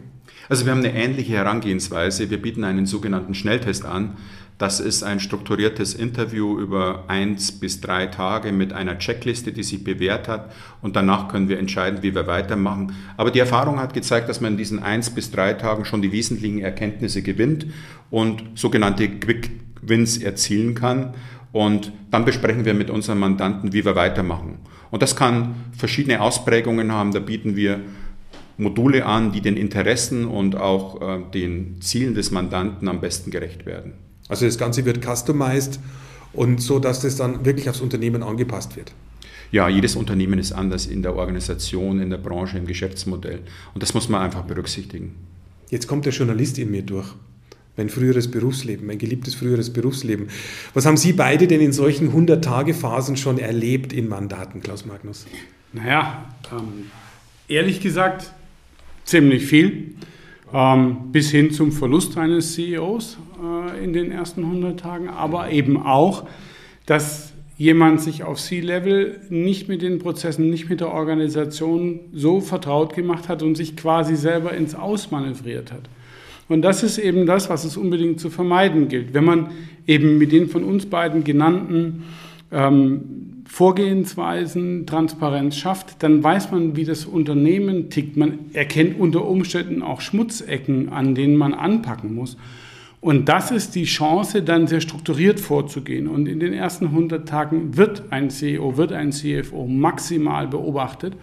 Also 0.48 0.64
wir 0.64 0.72
haben 0.72 0.78
eine 0.78 0.94
ähnliche 0.94 1.34
Herangehensweise. 1.34 2.30
Wir 2.30 2.40
bieten 2.40 2.64
einen 2.64 2.86
sogenannten 2.86 3.34
Schnelltest 3.34 3.84
an. 3.84 4.16
Das 4.58 4.80
ist 4.80 5.04
ein 5.04 5.20
strukturiertes 5.20 5.94
Interview 5.94 6.58
über 6.58 7.04
eins 7.06 7.52
bis 7.52 7.80
drei 7.80 8.06
Tage 8.06 8.50
mit 8.50 8.72
einer 8.72 8.98
Checkliste, 8.98 9.52
die 9.52 9.62
sich 9.62 9.84
bewährt 9.84 10.26
hat. 10.26 10.52
Und 10.82 10.96
danach 10.96 11.28
können 11.28 11.48
wir 11.48 11.60
entscheiden, 11.60 12.02
wie 12.02 12.12
wir 12.12 12.26
weitermachen. 12.26 12.92
Aber 13.16 13.30
die 13.30 13.38
Erfahrung 13.38 13.78
hat 13.78 13.94
gezeigt, 13.94 14.28
dass 14.28 14.40
man 14.40 14.52
in 14.52 14.58
diesen 14.58 14.82
eins 14.82 15.10
bis 15.10 15.30
drei 15.30 15.52
Tagen 15.52 15.84
schon 15.84 16.02
die 16.02 16.10
wesentlichen 16.10 16.58
Erkenntnisse 16.58 17.22
gewinnt 17.22 17.66
und 18.10 18.42
sogenannte 18.56 19.08
Quick 19.08 19.50
Wins 19.80 20.18
erzielen 20.18 20.74
kann. 20.74 21.14
Und 21.52 21.92
dann 22.10 22.24
besprechen 22.24 22.64
wir 22.64 22.74
mit 22.74 22.90
unseren 22.90 23.20
Mandanten, 23.20 23.72
wie 23.72 23.84
wir 23.84 23.94
weitermachen. 23.94 24.58
Und 24.90 25.02
das 25.02 25.14
kann 25.14 25.54
verschiedene 25.76 26.20
Ausprägungen 26.20 26.90
haben. 26.90 27.12
Da 27.12 27.20
bieten 27.20 27.54
wir 27.54 27.80
Module 28.56 29.06
an, 29.06 29.30
die 29.30 29.40
den 29.40 29.56
Interessen 29.56 30.26
und 30.26 30.56
auch 30.56 31.00
äh, 31.00 31.20
den 31.32 31.80
Zielen 31.80 32.16
des 32.16 32.32
Mandanten 32.32 32.88
am 32.88 33.00
besten 33.00 33.30
gerecht 33.30 33.64
werden. 33.64 34.07
Also 34.28 34.46
das 34.46 34.58
Ganze 34.58 34.84
wird 34.84 35.04
customized 35.04 35.80
und 36.32 36.60
so, 36.60 36.78
dass 36.78 37.00
das 37.00 37.16
dann 37.16 37.44
wirklich 37.44 37.68
aufs 37.68 37.80
Unternehmen 37.80 38.22
angepasst 38.22 38.76
wird. 38.76 38.92
Ja, 39.50 39.68
jedes 39.68 39.96
Unternehmen 39.96 40.38
ist 40.38 40.52
anders 40.52 40.86
in 40.86 41.02
der 41.02 41.16
Organisation, 41.16 42.00
in 42.00 42.10
der 42.10 42.18
Branche, 42.18 42.58
im 42.58 42.66
Geschäftsmodell. 42.66 43.40
Und 43.72 43.82
das 43.82 43.94
muss 43.94 44.08
man 44.08 44.20
einfach 44.20 44.42
berücksichtigen. 44.42 45.14
Jetzt 45.70 45.86
kommt 45.86 46.04
der 46.04 46.12
Journalist 46.12 46.58
in 46.58 46.70
mir 46.70 46.82
durch. 46.82 47.08
Mein 47.76 47.88
früheres 47.88 48.30
Berufsleben, 48.30 48.86
mein 48.86 48.98
geliebtes 48.98 49.36
früheres 49.36 49.72
Berufsleben. 49.72 50.28
Was 50.74 50.84
haben 50.84 50.96
Sie 50.96 51.12
beide 51.12 51.46
denn 51.46 51.60
in 51.60 51.72
solchen 51.72 52.12
100-Tage-Phasen 52.12 53.16
schon 53.16 53.38
erlebt 53.38 53.92
in 53.92 54.08
Mandaten, 54.08 54.60
Klaus 54.60 54.84
Magnus? 54.84 55.26
Naja, 55.72 56.34
ähm, 56.50 56.90
ehrlich 57.46 57.80
gesagt, 57.80 58.32
ziemlich 59.04 59.46
viel. 59.46 59.94
Ähm, 60.52 61.12
bis 61.12 61.30
hin 61.30 61.50
zum 61.50 61.72
Verlust 61.72 62.16
eines 62.16 62.54
CEOs 62.54 63.18
äh, 63.42 63.84
in 63.84 63.92
den 63.92 64.10
ersten 64.10 64.44
100 64.44 64.80
Tagen, 64.80 65.08
aber 65.10 65.50
eben 65.50 65.76
auch, 65.76 66.26
dass 66.86 67.34
jemand 67.58 68.00
sich 68.00 68.22
auf 68.22 68.40
C-Level 68.40 69.20
nicht 69.28 69.68
mit 69.68 69.82
den 69.82 69.98
Prozessen, 69.98 70.48
nicht 70.48 70.70
mit 70.70 70.80
der 70.80 70.92
Organisation 70.92 72.00
so 72.14 72.40
vertraut 72.40 72.94
gemacht 72.94 73.28
hat 73.28 73.42
und 73.42 73.56
sich 73.56 73.76
quasi 73.76 74.16
selber 74.16 74.54
ins 74.54 74.74
Ausmanövriert 74.74 75.70
hat. 75.70 75.82
Und 76.48 76.62
das 76.62 76.82
ist 76.82 76.96
eben 76.96 77.26
das, 77.26 77.50
was 77.50 77.64
es 77.64 77.76
unbedingt 77.76 78.20
zu 78.20 78.30
vermeiden 78.30 78.88
gilt. 78.88 79.12
Wenn 79.12 79.24
man 79.24 79.50
eben 79.86 80.16
mit 80.16 80.32
den 80.32 80.48
von 80.48 80.64
uns 80.64 80.86
beiden 80.86 81.24
genannten 81.24 82.04
ähm, 82.50 83.44
Vorgehensweisen, 83.46 84.86
Transparenz 84.86 85.56
schafft, 85.56 86.02
dann 86.02 86.22
weiß 86.22 86.50
man, 86.50 86.76
wie 86.76 86.84
das 86.84 87.06
Unternehmen 87.06 87.88
tickt. 87.88 88.16
Man 88.16 88.50
erkennt 88.52 89.00
unter 89.00 89.24
Umständen 89.24 89.82
auch 89.82 90.00
Schmutzecken, 90.00 90.90
an 90.90 91.14
denen 91.14 91.36
man 91.36 91.54
anpacken 91.54 92.14
muss. 92.14 92.36
Und 93.00 93.28
das 93.28 93.50
ist 93.50 93.74
die 93.74 93.84
Chance, 93.84 94.42
dann 94.42 94.66
sehr 94.66 94.80
strukturiert 94.80 95.40
vorzugehen. 95.40 96.08
Und 96.08 96.26
in 96.26 96.40
den 96.40 96.52
ersten 96.52 96.86
100 96.86 97.28
Tagen 97.28 97.76
wird 97.76 98.04
ein 98.10 98.28
CEO, 98.28 98.76
wird 98.76 98.92
ein 98.92 99.12
CFO 99.12 99.66
maximal 99.66 100.48
beobachtet. 100.48 101.14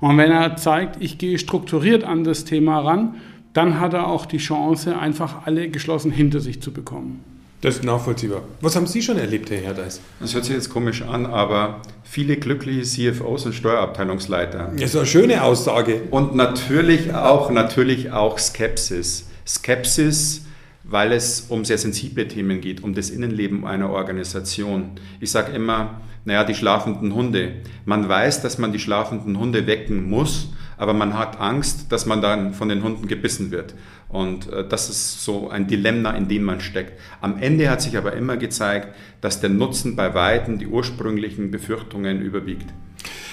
Und 0.00 0.16
wenn 0.16 0.30
er 0.30 0.56
zeigt, 0.56 1.02
ich 1.02 1.18
gehe 1.18 1.38
strukturiert 1.38 2.04
an 2.04 2.24
das 2.24 2.44
Thema 2.44 2.80
ran, 2.80 3.16
dann 3.52 3.80
hat 3.80 3.94
er 3.94 4.08
auch 4.08 4.26
die 4.26 4.38
Chance, 4.38 4.98
einfach 4.98 5.46
alle 5.46 5.68
geschlossen 5.68 6.10
hinter 6.10 6.40
sich 6.40 6.60
zu 6.60 6.72
bekommen. 6.72 7.33
Das 7.64 7.76
ist 7.76 7.84
nachvollziehbar. 7.84 8.42
Was 8.60 8.76
haben 8.76 8.86
Sie 8.86 9.00
schon 9.00 9.16
erlebt, 9.16 9.50
Herr 9.50 9.56
Herdeis? 9.56 9.98
Das 10.20 10.34
hört 10.34 10.44
sich 10.44 10.54
jetzt 10.54 10.68
komisch 10.68 11.00
an, 11.00 11.24
aber 11.24 11.80
viele 12.02 12.36
glückliche 12.36 12.82
CFOs 12.82 13.46
und 13.46 13.54
Steuerabteilungsleiter. 13.54 14.70
Das 14.74 14.90
ist 14.90 14.96
eine 14.96 15.06
schöne 15.06 15.42
Aussage. 15.42 16.02
Und 16.10 16.34
natürlich 16.34 17.14
auch, 17.14 17.50
natürlich 17.50 18.12
auch 18.12 18.38
Skepsis. 18.38 19.30
Skepsis, 19.46 20.44
weil 20.82 21.12
es 21.12 21.46
um 21.48 21.64
sehr 21.64 21.78
sensible 21.78 22.28
Themen 22.28 22.60
geht, 22.60 22.82
um 22.82 22.92
das 22.92 23.08
Innenleben 23.08 23.64
einer 23.64 23.88
Organisation. 23.88 24.90
Ich 25.20 25.30
sage 25.30 25.52
immer, 25.52 26.02
naja, 26.26 26.44
die 26.44 26.54
schlafenden 26.54 27.14
Hunde. 27.14 27.52
Man 27.86 28.06
weiß, 28.06 28.42
dass 28.42 28.58
man 28.58 28.72
die 28.72 28.78
schlafenden 28.78 29.38
Hunde 29.38 29.66
wecken 29.66 30.10
muss, 30.10 30.50
aber 30.76 30.92
man 30.92 31.18
hat 31.18 31.40
Angst, 31.40 31.92
dass 31.92 32.06
man 32.06 32.22
dann 32.22 32.54
von 32.54 32.68
den 32.68 32.82
Hunden 32.82 33.06
gebissen 33.08 33.50
wird. 33.50 33.74
Und 34.08 34.52
äh, 34.52 34.66
das 34.66 34.88
ist 34.88 35.24
so 35.24 35.48
ein 35.48 35.66
Dilemma, 35.66 36.12
in 36.12 36.28
dem 36.28 36.44
man 36.44 36.60
steckt. 36.60 37.00
Am 37.20 37.38
Ende 37.38 37.70
hat 37.70 37.82
sich 37.82 37.96
aber 37.96 38.14
immer 38.14 38.36
gezeigt, 38.36 38.94
dass 39.20 39.40
der 39.40 39.50
Nutzen 39.50 39.96
bei 39.96 40.14
Weitem 40.14 40.58
die 40.58 40.66
ursprünglichen 40.66 41.50
Befürchtungen 41.50 42.20
überwiegt. 42.20 42.66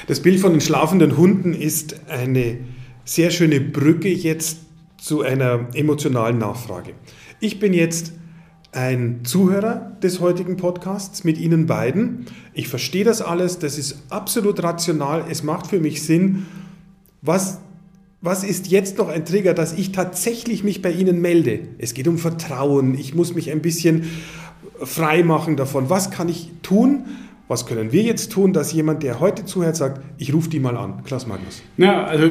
Das 0.07 0.19
Bild 0.19 0.39
von 0.39 0.51
den 0.51 0.62
schlafenden 0.62 1.17
Hunden 1.17 1.53
ist 1.53 2.10
eine 2.10 2.57
sehr 3.05 3.31
schöne 3.31 3.60
Brücke 3.60 4.10
jetzt 4.10 4.60
zu 4.98 5.21
einer 5.21 5.67
emotionalen 5.74 6.38
Nachfrage. 6.38 6.93
Ich 7.39 7.60
bin 7.60 7.74
jetzt 7.74 8.13
ein 8.71 9.25
Zuhörer 9.25 9.98
des 10.01 10.19
heutigen 10.19 10.55
Podcasts 10.57 11.24
mit 11.24 11.38
Ihnen 11.38 11.65
beiden. 11.65 12.25
Ich 12.53 12.67
verstehe 12.67 13.03
das 13.03 13.21
alles, 13.21 13.60
das 13.60 13.77
ist 13.77 14.03
absolut 14.10 14.63
rational, 14.63 15.25
es 15.29 15.43
macht 15.43 15.67
für 15.67 15.79
mich 15.79 16.03
Sinn. 16.03 16.45
Was 17.21 17.59
was 18.23 18.43
ist 18.43 18.67
jetzt 18.69 18.99
noch 18.99 19.09
ein 19.09 19.25
Trigger, 19.25 19.55
dass 19.55 19.73
ich 19.73 19.91
tatsächlich 19.91 20.63
mich 20.63 20.83
bei 20.83 20.91
Ihnen 20.91 21.21
melde? 21.21 21.61
Es 21.79 21.95
geht 21.95 22.07
um 22.07 22.19
Vertrauen. 22.19 22.93
Ich 22.93 23.15
muss 23.15 23.33
mich 23.33 23.51
ein 23.51 23.61
bisschen 23.61 24.03
frei 24.79 25.23
machen 25.23 25.57
davon. 25.57 25.89
Was 25.89 26.11
kann 26.11 26.29
ich 26.29 26.51
tun? 26.61 27.05
Was 27.47 27.65
können 27.65 27.91
wir 27.91 28.03
jetzt 28.03 28.31
tun, 28.31 28.53
dass 28.53 28.71
jemand, 28.73 29.01
der 29.01 29.19
heute 29.19 29.45
zuhört, 29.45 29.75
sagt, 29.75 30.01
ich 30.19 30.33
rufe 30.33 30.49
die 30.49 30.59
mal 30.59 30.77
an? 30.77 31.03
Klaus 31.03 31.25
Magnus. 31.25 31.63
Ja, 31.77 32.03
also 32.03 32.29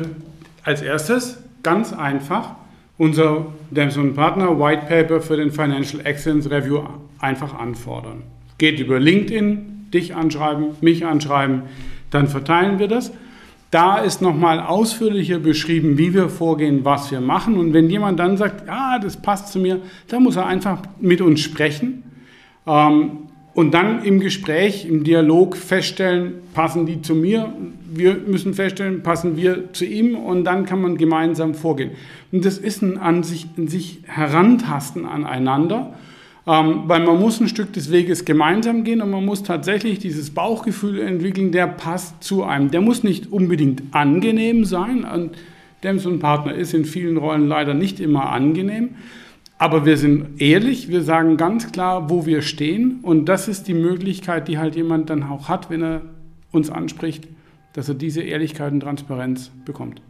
als 0.62 0.80
erstes 0.80 1.38
ganz 1.64 1.92
einfach 1.92 2.54
unser 2.97 3.47
Damson 3.73 4.14
Partner 4.14 4.61
White 4.61 4.87
Paper 4.87 5.20
für 5.20 5.37
den 5.37 5.50
Financial 5.50 6.06
Excellence 6.06 6.49
Review 6.49 6.82
einfach 7.18 7.59
anfordern. 7.59 8.23
Geht 8.59 8.78
über 8.78 9.00
LinkedIn, 9.00 9.88
dich 9.92 10.14
anschreiben, 10.14 10.76
mich 10.80 11.04
anschreiben, 11.04 11.62
dann 12.11 12.28
verteilen 12.28 12.78
wir 12.78 12.87
das. 12.87 13.11
Da 13.71 13.99
ist 13.99 14.21
nochmal 14.21 14.59
ausführlicher 14.59 15.39
beschrieben, 15.39 15.97
wie 15.97 16.12
wir 16.12 16.29
vorgehen, 16.29 16.85
was 16.85 17.11
wir 17.12 17.21
machen. 17.21 17.57
Und 17.57 17.73
wenn 17.73 17.89
jemand 17.89 18.19
dann 18.19 18.37
sagt, 18.37 18.67
ja, 18.67 18.99
das 18.99 19.17
passt 19.17 19.53
zu 19.53 19.61
mir, 19.61 19.81
dann 20.09 20.25
muss 20.25 20.37
er 20.37 20.47
einfach 20.47 20.83
mit 21.00 21.21
uns 21.21 21.41
sprechen 21.41 22.03
ähm, 22.67 23.29
und 23.55 23.73
dann 23.73 24.05
im 24.05 24.19
Gespräch, 24.19 24.87
im 24.87 25.05
Dialog 25.05 25.57
feststellen, 25.57 26.35
passen 26.53 26.87
die 26.87 27.03
zu 27.03 27.15
mir. 27.15 27.53
Wir 27.93 28.15
müssen 28.15 28.55
feststellen, 28.55 29.03
passen 29.03 29.37
wir 29.37 29.73
zu 29.73 29.85
ihm 29.85 30.17
und 30.17 30.45
dann 30.45 30.65
kann 30.65 30.81
man 30.81 30.97
gemeinsam 30.97 31.55
vorgehen. 31.55 31.93
Und 32.33 32.45
das 32.45 32.59
ist 32.59 32.83
ein 32.83 32.99
an 32.99 33.23
sich, 33.23 33.47
sich 33.57 34.03
Herantasten 34.07 35.05
aneinander. 35.07 35.95
Ähm, 36.47 36.82
weil 36.87 37.04
man 37.04 37.20
muss 37.20 37.40
ein 37.40 37.49
Stück 37.49 37.73
des 37.75 37.90
Weges 37.90 38.25
gemeinsam 38.25 38.82
gehen 38.82 39.02
und 39.02 39.11
man 39.11 39.25
muss 39.25 39.42
tatsächlich 39.42 39.99
dieses 39.99 40.30
Bauchgefühl 40.30 41.00
entwickeln, 41.00 41.52
der 41.52 41.66
passt 41.66 42.25
zu 42.25 42.44
einem. 42.44 42.70
Der 42.70 42.80
muss 42.80 43.02
nicht 43.02 43.30
unbedingt 43.30 43.82
angenehm 43.92 44.64
sein. 44.64 45.04
Und 45.04 45.37
Dems 45.82 46.06
und 46.06 46.18
Partner 46.18 46.54
ist 46.54 46.73
in 46.73 46.85
vielen 46.85 47.18
Rollen 47.18 47.47
leider 47.47 47.75
nicht 47.75 48.00
immer 48.00 48.30
angenehm. 48.30 48.90
Aber 49.59 49.85
wir 49.85 49.99
sind 49.99 50.40
ehrlich, 50.40 50.88
wir 50.88 51.02
sagen 51.02 51.37
ganz 51.37 51.70
klar, 51.70 52.09
wo 52.09 52.25
wir 52.25 52.40
stehen. 52.40 53.00
Und 53.02 53.26
das 53.26 53.47
ist 53.47 53.68
die 53.68 53.75
Möglichkeit, 53.75 54.49
die 54.49 54.59
halt 54.59 54.75
jemand 54.76 55.11
dann 55.11 55.23
auch 55.23 55.50
hat, 55.50 55.68
wenn 55.68 55.82
er 55.82 56.00
uns 56.50 56.70
anspricht, 56.70 57.28
dass 57.75 57.88
er 57.88 57.94
diese 57.94 58.23
Ehrlichkeit 58.23 58.73
und 58.73 58.80
Transparenz 58.80 59.50
bekommt. 59.66 60.00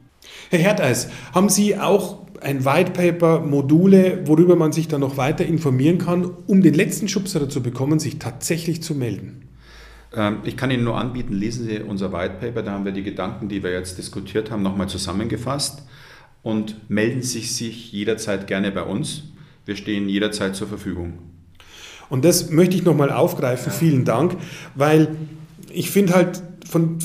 Herr 0.51 0.59
Herdeis, 0.59 1.09
haben 1.33 1.49
Sie 1.49 1.79
auch 1.79 2.27
ein 2.41 2.65
White 2.65 2.93
Paper, 2.93 3.41
Module, 3.41 4.27
worüber 4.27 4.57
man 4.57 4.73
sich 4.73 4.89
dann 4.89 5.01
noch 5.01 5.17
weiter 5.17 5.45
informieren 5.45 5.99
kann, 5.99 6.25
um 6.47 6.63
den 6.63 6.75
letzten 6.75 7.09
Schubser 7.09 7.49
zu 7.49 7.63
bekommen, 7.63 7.99
sich 7.99 8.19
tatsächlich 8.19 8.83
zu 8.83 8.95
melden? 8.95 9.49
Ähm, 10.15 10.39
ich 10.45 10.57
kann 10.57 10.71
Ihnen 10.71 10.85
nur 10.85 10.97
anbieten, 10.97 11.35
lesen 11.35 11.67
Sie 11.67 11.81
unser 11.81 12.13
White 12.13 12.37
Paper, 12.41 12.63
da 12.63 12.73
haben 12.73 12.85
wir 12.85 12.93
die 12.93 13.03
Gedanken, 13.03 13.49
die 13.49 13.63
wir 13.63 13.71
jetzt 13.71 13.99
diskutiert 13.99 14.51
haben, 14.51 14.63
nochmal 14.63 14.89
zusammengefasst 14.89 15.83
und 16.43 16.91
melden 16.91 17.23
Sie 17.23 17.41
sich 17.41 17.93
jederzeit 17.93 18.47
gerne 18.47 18.73
bei 18.73 18.83
uns. 18.83 19.25
Wir 19.67 19.77
stehen 19.77 20.09
jederzeit 20.09 20.57
zur 20.57 20.69
Verfügung. 20.69 21.19
Und 22.09 22.25
das 22.25 22.51
möchte 22.51 22.75
ich 22.75 22.83
nochmal 22.83 23.13
aufgreifen, 23.13 23.71
vielen 23.71 24.05
Dank, 24.05 24.37
weil 24.75 25.17
ich 25.73 25.91
finde 25.91 26.15
halt 26.15 26.43
von 26.69 26.99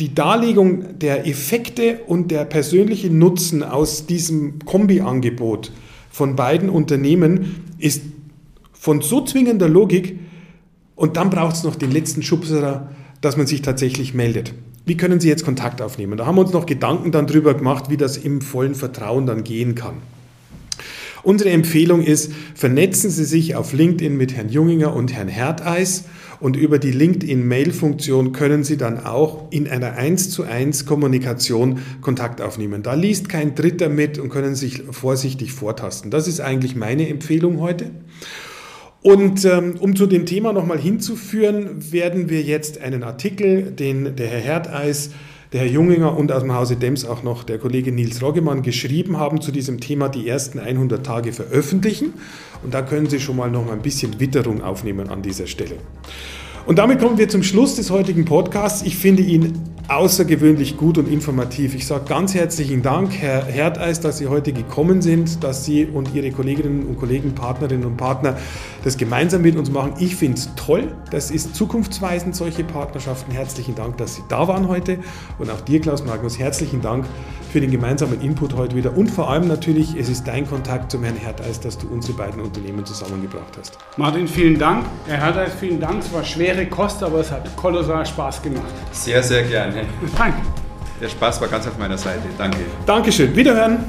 die 0.00 0.14
Darlegung 0.14 0.98
der 0.98 1.26
Effekte 1.26 2.00
und 2.06 2.30
der 2.30 2.44
persönliche 2.44 3.10
Nutzen 3.10 3.62
aus 3.62 4.06
diesem 4.06 4.58
Kombi-Angebot 4.64 5.72
von 6.10 6.36
beiden 6.36 6.68
Unternehmen 6.68 7.64
ist 7.78 8.02
von 8.72 9.00
so 9.00 9.24
zwingender 9.24 9.68
Logik 9.68 10.18
und 10.96 11.16
dann 11.16 11.30
braucht 11.30 11.56
es 11.56 11.64
noch 11.64 11.76
den 11.76 11.90
letzten 11.90 12.22
Schubser, 12.22 12.90
dass 13.20 13.36
man 13.36 13.46
sich 13.46 13.62
tatsächlich 13.62 14.14
meldet. 14.14 14.54
Wie 14.84 14.96
können 14.96 15.20
Sie 15.20 15.28
jetzt 15.28 15.44
Kontakt 15.44 15.80
aufnehmen? 15.80 16.18
Da 16.18 16.26
haben 16.26 16.36
wir 16.36 16.42
uns 16.42 16.52
noch 16.52 16.66
Gedanken 16.66 17.12
dann 17.12 17.26
drüber 17.26 17.54
gemacht, 17.54 17.84
wie 17.88 17.96
das 17.96 18.16
im 18.16 18.40
vollen 18.40 18.74
Vertrauen 18.74 19.26
dann 19.26 19.44
gehen 19.44 19.74
kann. 19.74 19.94
Unsere 21.22 21.50
Empfehlung 21.50 22.02
ist, 22.02 22.32
vernetzen 22.54 23.10
Sie 23.10 23.24
sich 23.24 23.54
auf 23.54 23.72
LinkedIn 23.72 24.16
mit 24.16 24.34
Herrn 24.34 24.48
Junginger 24.48 24.94
und 24.94 25.12
Herrn 25.12 25.28
Herteis 25.28 26.04
und 26.42 26.56
über 26.56 26.80
die 26.80 26.90
LinkedIn-Mail-Funktion 26.90 28.32
können 28.32 28.64
Sie 28.64 28.76
dann 28.76 28.98
auch 28.98 29.46
in 29.50 29.68
einer 29.68 29.92
1 29.92 30.30
zu 30.30 30.42
1 30.42 30.86
Kommunikation 30.86 31.78
Kontakt 32.00 32.40
aufnehmen. 32.40 32.82
Da 32.82 32.94
liest 32.94 33.28
kein 33.28 33.54
Dritter 33.54 33.88
mit 33.88 34.18
und 34.18 34.28
können 34.28 34.56
sich 34.56 34.82
vorsichtig 34.90 35.52
vortasten. 35.52 36.10
Das 36.10 36.26
ist 36.26 36.40
eigentlich 36.40 36.74
meine 36.74 37.08
Empfehlung 37.08 37.60
heute. 37.60 37.92
Und 39.02 39.44
ähm, 39.44 39.76
um 39.78 39.94
zu 39.94 40.06
dem 40.06 40.26
Thema 40.26 40.52
nochmal 40.52 40.80
hinzuführen, 40.80 41.92
werden 41.92 42.28
wir 42.28 42.42
jetzt 42.42 42.80
einen 42.80 43.04
Artikel, 43.04 43.70
den 43.70 44.16
der 44.16 44.26
Herr 44.26 44.40
Herteis 44.40 45.10
der 45.52 45.60
Herr 45.60 45.68
Junginger 45.68 46.16
und 46.16 46.32
aus 46.32 46.42
dem 46.42 46.54
Hause 46.54 46.76
Dems 46.76 47.04
auch 47.04 47.22
noch 47.22 47.44
der 47.44 47.58
Kollege 47.58 47.92
Nils 47.92 48.22
Roggemann 48.22 48.62
geschrieben 48.62 49.18
haben 49.18 49.40
zu 49.42 49.52
diesem 49.52 49.80
Thema 49.80 50.08
die 50.08 50.26
ersten 50.26 50.58
100 50.58 51.04
Tage 51.04 51.32
veröffentlichen. 51.32 52.14
Und 52.62 52.72
da 52.72 52.80
können 52.80 53.06
Sie 53.06 53.20
schon 53.20 53.36
mal 53.36 53.50
noch 53.50 53.70
ein 53.70 53.82
bisschen 53.82 54.18
Witterung 54.18 54.62
aufnehmen 54.62 55.08
an 55.10 55.20
dieser 55.20 55.46
Stelle. 55.46 55.76
Und 56.64 56.78
damit 56.78 57.00
kommen 57.00 57.18
wir 57.18 57.28
zum 57.28 57.42
Schluss 57.42 57.74
des 57.74 57.90
heutigen 57.90 58.24
Podcasts. 58.24 58.82
Ich 58.82 58.96
finde 58.96 59.22
ihn 59.22 59.58
außergewöhnlich 59.88 60.76
gut 60.76 60.96
und 60.96 61.08
informativ. 61.08 61.74
Ich 61.74 61.88
sage 61.88 62.04
ganz 62.06 62.34
herzlichen 62.34 62.82
Dank, 62.82 63.12
Herr 63.14 63.44
Herdeis, 63.44 63.98
dass 63.98 64.18
Sie 64.18 64.28
heute 64.28 64.52
gekommen 64.52 65.02
sind, 65.02 65.42
dass 65.42 65.64
Sie 65.64 65.86
und 65.86 66.14
Ihre 66.14 66.30
Kolleginnen 66.30 66.86
und 66.86 66.98
Kollegen, 66.98 67.34
Partnerinnen 67.34 67.84
und 67.84 67.96
Partner 67.96 68.36
das 68.84 68.96
gemeinsam 68.96 69.42
mit 69.42 69.56
uns 69.56 69.72
machen. 69.72 69.94
Ich 69.98 70.14
finde 70.14 70.38
es 70.38 70.50
toll. 70.54 70.94
Das 71.10 71.32
ist 71.32 71.56
zukunftsweisend, 71.56 72.36
solche 72.36 72.62
Partnerschaften. 72.62 73.32
Herzlichen 73.32 73.74
Dank, 73.74 73.96
dass 73.96 74.14
Sie 74.14 74.22
da 74.28 74.46
waren 74.46 74.68
heute. 74.68 74.98
Und 75.40 75.50
auch 75.50 75.60
dir, 75.62 75.80
Klaus 75.80 76.04
Magnus, 76.04 76.38
herzlichen 76.38 76.80
Dank 76.80 77.06
für 77.52 77.60
den 77.60 77.70
gemeinsamen 77.70 78.20
Input 78.22 78.54
heute 78.54 78.74
wieder. 78.74 78.96
Und 78.96 79.10
vor 79.10 79.30
allem 79.30 79.46
natürlich, 79.46 79.94
es 79.94 80.08
ist 80.08 80.26
dein 80.26 80.48
Kontakt 80.48 80.90
zum 80.90 81.04
Herrn 81.04 81.16
Herdeis, 81.16 81.60
dass 81.60 81.76
du 81.76 81.86
unsere 81.88 82.16
beiden 82.16 82.40
Unternehmen 82.40 82.84
zusammengebracht 82.86 83.58
hast. 83.58 83.76
Martin, 83.98 84.26
vielen 84.26 84.58
Dank. 84.58 84.86
Herr 85.06 85.18
Herdeis, 85.18 85.50
vielen 85.60 85.78
Dank. 85.78 86.02
Es 86.02 86.12
war 86.14 86.24
schwere 86.24 86.64
Kost, 86.66 87.02
aber 87.02 87.20
es 87.20 87.30
hat 87.30 87.54
kolossal 87.56 88.06
Spaß 88.06 88.40
gemacht. 88.42 88.72
Sehr, 88.92 89.22
sehr 89.22 89.42
gerne. 89.42 89.84
Danke. 90.16 90.38
Der 90.98 91.08
Spaß 91.08 91.42
war 91.42 91.48
ganz 91.48 91.66
auf 91.66 91.76
meiner 91.76 91.98
Seite. 91.98 92.22
Danke. 92.38 92.58
Dankeschön. 92.86 93.36
Wiederhören. 93.36 93.84